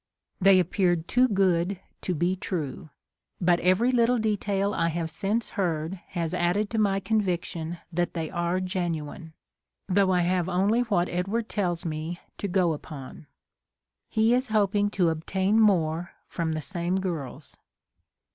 They 0.39 0.57
appeared 0.59 1.07
too 1.07 1.27
good 1.27 1.79
to 2.01 2.15
be 2.15 2.35
true! 2.35 2.89
But 3.39 3.59
every 3.59 3.91
little 3.91 4.17
detail 4.17 4.73
I 4.73 4.87
have 4.87 5.11
since 5.11 5.51
heard 5.51 5.99
has 6.13 6.33
added 6.33 6.71
to 6.71 6.79
my 6.79 6.99
conviction 6.99 7.77
that 7.93 8.15
they 8.15 8.31
are 8.31 8.59
genuine; 8.59 9.33
though 9.87 10.11
I 10.11 10.21
have 10.21 10.49
only 10.49 10.79
what 10.79 11.07
Edward 11.07 11.49
tells 11.49 11.85
me 11.85 12.19
to 12.39 12.47
go 12.47 12.73
upon. 12.73 13.27
He 14.09 14.33
is 14.33 14.47
hoping 14.47 14.89
to 14.89 15.09
obtain 15.09 15.59
more 15.59 16.13
from 16.27 16.53
the 16.53 16.61
same 16.61 16.95
girls. 16.95 17.55